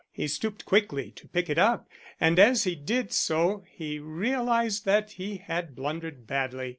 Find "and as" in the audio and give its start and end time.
2.19-2.63